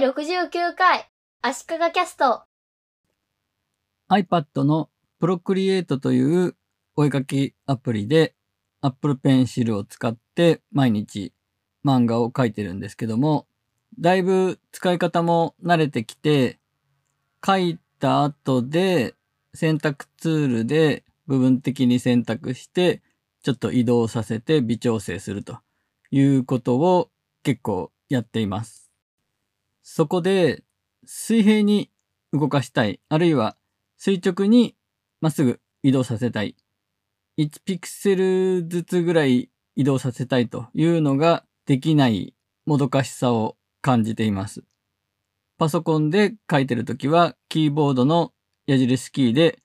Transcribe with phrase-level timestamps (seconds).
[0.00, 1.10] 69回、
[1.42, 2.44] 足利キャスト。
[4.08, 4.88] iPad の
[5.20, 6.56] Procreate という
[6.96, 8.34] お絵かきアプリで
[8.80, 11.34] Apple Pencil を使って毎日
[11.84, 13.46] 漫画を描いてるんですけども、
[13.98, 16.58] だいぶ使い方も慣れてきて、
[17.42, 19.14] 描いた後で
[19.52, 23.02] 選択ツールで部分的に選択して、
[23.42, 25.58] ちょっと移動させて微調整すると
[26.10, 27.10] いうことを
[27.42, 28.89] 結構やっています。
[29.82, 30.64] そこで
[31.04, 31.90] 水平に
[32.32, 33.56] 動かしたい、あるいは
[33.96, 34.76] 垂直に
[35.20, 36.56] まっすぐ移動させたい。
[37.38, 42.34] 1ピクセルずつぐらい移動させたいというのができない
[42.66, 44.62] もどかしさを感じています。
[45.58, 48.32] パソコンで書いてるときはキーボードの
[48.66, 49.58] 矢印キーで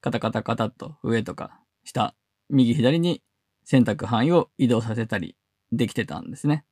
[0.00, 2.14] カタカタカタっと上とか下、
[2.50, 3.22] 右左に
[3.64, 5.36] 選択範囲を移動させたり
[5.72, 6.64] できてたんですね。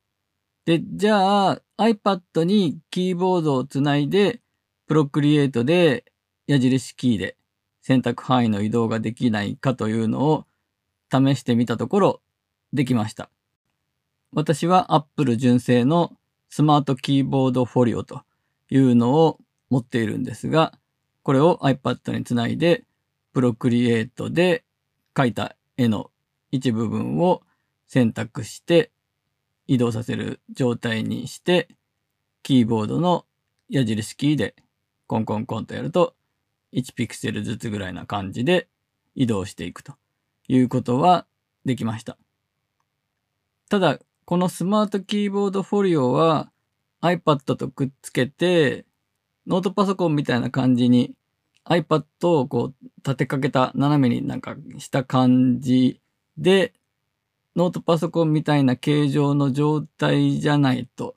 [0.67, 4.41] で、じゃあ iPad にキーボードをつないで
[4.91, 6.05] Procreate で
[6.49, 7.37] 矢印キーで
[7.83, 10.45] 選択範囲の移動ができないかというのを
[11.11, 12.21] 試してみたところ
[12.73, 13.31] できました。
[14.33, 16.13] 私は Apple 純正の
[16.49, 18.23] スマートキーボードフォリオと
[18.69, 19.39] いうのを
[19.71, 20.73] 持っているんですが、
[21.23, 22.83] これを iPad につないで
[23.37, 24.65] Procreate で
[25.15, 26.11] 描いた絵の
[26.51, 27.43] 一部分を
[27.87, 28.91] 選択して
[29.67, 31.69] 移動させる状態にして、
[32.43, 33.27] キーボードの
[33.69, 34.55] 矢印キーで
[35.07, 36.15] コンコンコンとやると
[36.73, 38.69] 1ピクセルずつぐらいな感じで
[39.15, 39.95] 移動していくと
[40.49, 41.27] いうことは
[41.65, 42.17] できました。
[43.69, 46.51] ただ、このスマートキーボードフォリオは
[47.01, 48.85] iPad とくっつけて
[49.47, 51.15] ノートパソコンみたいな感じに
[51.65, 56.01] iPad をこう立てかけた斜めになんかした感じ
[56.39, 56.73] で
[57.57, 61.17] ノートパソコンみたいな形状の状態じゃないと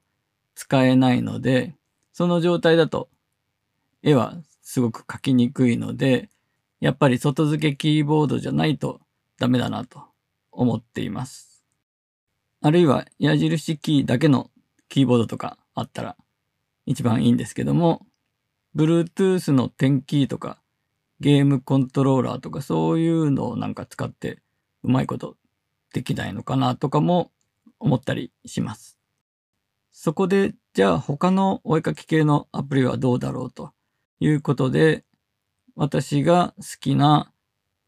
[0.56, 1.76] 使えないので、
[2.14, 3.10] その状態だと
[4.04, 6.30] 絵はすごく描きにくいので、
[6.80, 9.02] やっぱり外付けキーボードじゃないと
[9.38, 10.02] ダメだなと
[10.50, 11.66] 思っています。
[12.62, 14.50] あるいは矢印キーだけの
[14.88, 16.16] キーボードとかあったら
[16.86, 18.06] 一番いいんですけども、
[18.78, 20.62] Bluetooth の点キーとか
[21.20, 24.40] ゲームコントローラーとかそういうのをなんか使って
[24.84, 25.36] うまいこと
[25.94, 27.32] できないのかなとかも
[27.80, 28.98] 思ったりします。
[29.92, 33.72] そこで、じゃあ他のお絵かき系のアプリはどうだろうと
[34.20, 35.04] いうことで、
[35.76, 37.32] 私が好きな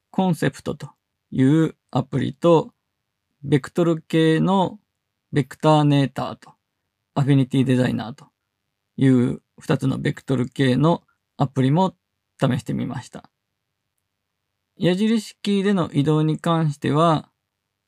[0.10, 0.90] コンセプトと
[1.32, 2.74] いうアプリと、
[3.44, 4.80] ベクトル系の
[5.32, 6.52] ベクターネーターと
[7.16, 8.28] アフィニティデザイナーと
[8.98, 11.04] いう2つのベクトル系の
[11.38, 11.96] アプリも
[12.40, 13.30] 試してみました。
[14.78, 17.31] 矢印キーでの移動に関しては、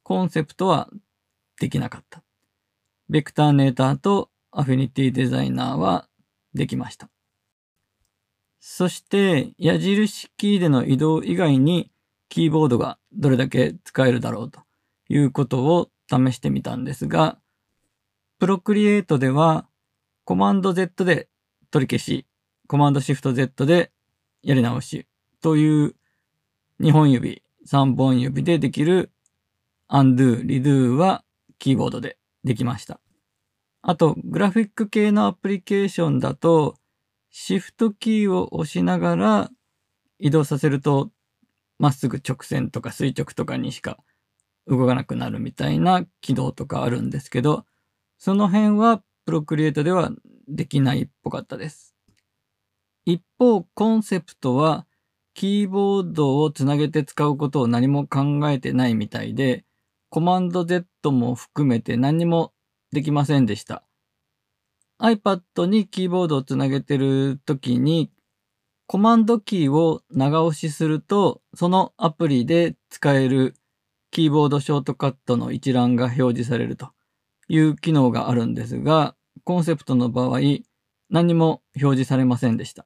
[0.04, 0.90] コンセプトは
[1.60, 2.24] できなかった。
[3.10, 6.08] ベクターネーターとアフィニティデザイナーは
[6.54, 7.10] できました。
[8.60, 11.92] そして矢印キーでの移動以外に
[12.30, 14.62] キーボードがどれだけ使えるだろうと
[15.10, 17.38] いうことを試してみたんですが、
[18.40, 19.68] プロクリエイトでは
[20.26, 21.30] コマンド Z で
[21.72, 22.26] 取り消し、
[22.68, 23.92] コマンドシフト Z で
[24.42, 25.08] やり直し
[25.42, 25.96] という
[26.82, 29.13] 2本指、3本指でできる
[29.94, 31.24] undo、redo は
[31.60, 33.00] キーボードでできました。
[33.84, 36.76] あと、グラフィック系のアプリケーションだと、
[37.30, 39.52] シフトキーを押しながら
[40.18, 41.12] 移動させると、
[41.78, 43.98] まっすぐ直線とか垂直とかにしか
[44.66, 47.66] 動かなくなるみたいな起動とかあるんですけど、
[48.18, 50.12] その辺はプロクリエイトでは
[50.48, 51.94] できないっぽかったです。
[53.06, 54.88] 一方、コンセプトは
[55.36, 59.66] キーボードをつなげて使うことを何も考えてないみたいで、
[60.14, 62.54] コマンド Z も含めて何も
[62.92, 63.84] できませんでした。
[65.02, 68.12] iPad にキーボードをつなげてる時に、
[68.86, 73.56] コマンドキーを長押しすると、そのアプリで使える
[74.12, 76.92] キーボードショートカットの一覧が表示されると
[77.48, 80.40] いう機能があるんですが、コンセプトの場合、
[81.10, 82.86] 何も表示されませんでした。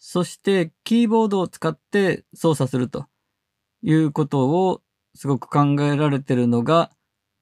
[0.00, 3.06] そして、キーボードを使って操作すると
[3.82, 4.80] いうことを
[5.14, 6.90] すごく考えられてるのが、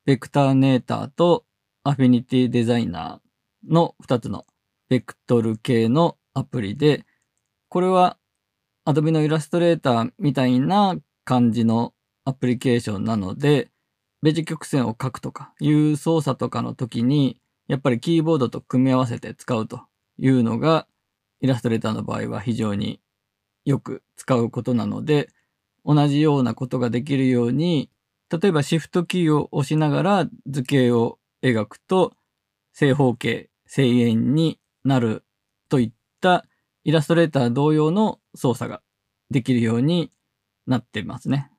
[0.05, 1.45] ベクターネーターと
[1.85, 4.47] アフィニティデザイナーの2つの
[4.89, 7.05] ベクトル系のアプリで、
[7.69, 8.19] これは
[8.85, 13.71] Adobe のイラストレーターみたいな感じのアプリケーションなので、
[14.23, 19.83] ベジ曲線を書くとかいう操作とかの時に、やっぱりキーボードと組み合わせて使うと
[20.19, 20.87] いうのが、
[21.41, 23.01] イラストレーターの場合は非常に
[23.65, 25.29] よく使うことなので、
[25.85, 27.91] 同じようなことができるように、
[28.31, 32.15] 例えばシフトキーを押しながら図形を描くと、
[32.73, 35.25] 正方形、正円になる
[35.69, 36.45] といった
[36.85, 38.81] イラストレーター同様の操作が
[39.31, 40.11] できるように
[40.67, 41.51] なってますね。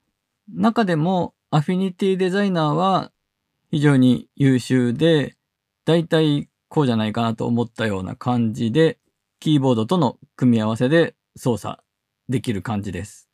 [0.49, 3.11] 中でもアフィニティデザイナーは
[3.71, 5.35] 非常に優秀で、
[5.85, 8.97] だいたいこうじゃないかなと思ったような感じで、
[9.39, 11.79] キーボードとの組み合わせで操作
[12.29, 13.32] できる感じです。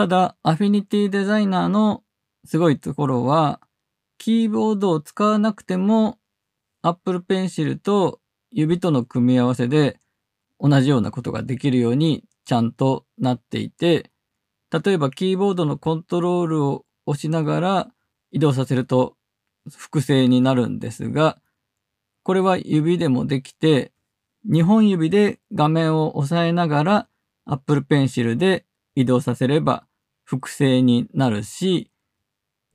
[0.00, 2.02] ただ、アフィニティデザイナーの
[2.46, 3.60] すごいところは、
[4.16, 6.16] キーボードを使わなくても
[6.80, 8.18] Apple Pencil と
[8.50, 10.00] 指との組み合わせで
[10.58, 14.10] 同じようなことができるようにちゃんとなっていて、
[14.72, 17.88] 例えばキーボードのコントロールを押しながら
[18.30, 19.16] 移動させると
[19.70, 21.36] 複製になるんですが、
[22.22, 23.92] これは指でもできて、
[24.48, 27.08] 2本指で画面を押さえながら
[27.44, 28.64] Apple Pencil で
[28.94, 29.84] 移動させれば
[30.30, 31.90] 複製になるし、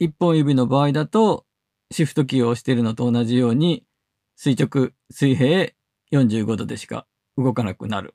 [0.02, 1.46] 1本指の場合だと
[1.90, 3.86] シフトキーを押しているのと同じように
[4.36, 5.72] 垂直、水平
[6.12, 7.07] 45度でしか
[7.38, 8.13] 動かなくなる。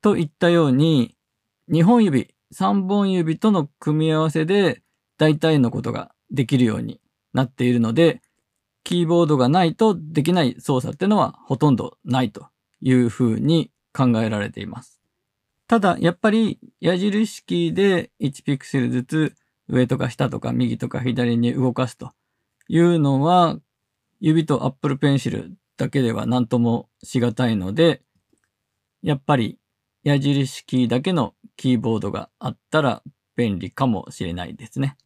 [0.00, 1.16] といったように、
[1.72, 4.80] 2本指、3本指との組み合わせで
[5.18, 7.00] 大体のことができるように
[7.32, 8.22] なっているので、
[8.84, 12.46] キーボードがないとできない操作ってのはほとんどないと
[12.80, 15.01] いうふうに考えられています。
[15.72, 19.34] ただ、やっぱり矢印キーで1ピクセルずつ
[19.68, 22.12] 上とか下とか右とか左に動かすと
[22.68, 23.58] いうのは
[24.20, 28.02] 指と Apple Pencil だけでは何ともしがたいので、
[29.02, 29.58] やっぱり
[30.04, 33.02] 矢印キーだけのキーボードがあったら
[33.34, 34.98] 便利かもしれないですね。